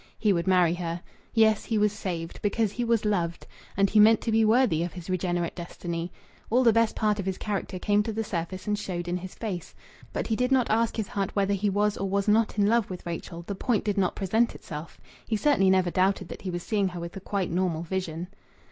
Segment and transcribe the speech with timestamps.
[0.17, 1.03] He would marry her.
[1.35, 3.45] Yes, he was saved, because he was loved.
[3.77, 6.11] And he meant to be worthy of his regenerate destiny.
[6.49, 9.35] All the best part of his character came to the surface and showed in his
[9.35, 9.75] face.
[10.11, 12.89] But he did not ask his heart whether he was or was not in love
[12.89, 13.43] with Rachel.
[13.43, 14.99] The point did not present itself.
[15.27, 18.29] He certainly never doubted that he was seeing her with a quite normal vision.